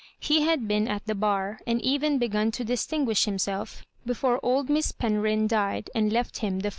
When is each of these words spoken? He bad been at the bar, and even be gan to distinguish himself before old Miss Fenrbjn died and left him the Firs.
He 0.19 0.43
bad 0.43 0.67
been 0.67 0.87
at 0.87 1.05
the 1.05 1.13
bar, 1.13 1.59
and 1.67 1.79
even 1.83 2.17
be 2.17 2.27
gan 2.27 2.49
to 2.53 2.63
distinguish 2.63 3.25
himself 3.25 3.85
before 4.03 4.39
old 4.41 4.67
Miss 4.67 4.91
Fenrbjn 4.91 5.47
died 5.47 5.91
and 5.93 6.11
left 6.11 6.39
him 6.39 6.61
the 6.61 6.69
Firs. 6.69 6.69